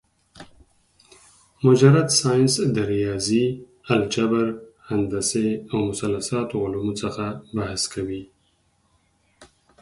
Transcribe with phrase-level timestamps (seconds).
[1.65, 3.45] مجرد ساينس د رياضي،
[3.93, 4.47] الجبر،
[4.89, 8.23] هندسې او مثلثاتو علومو څخه بحث کوي